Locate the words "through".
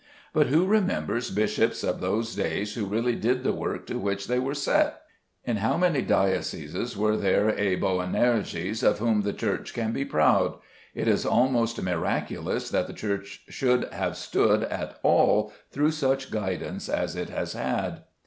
15.69-15.91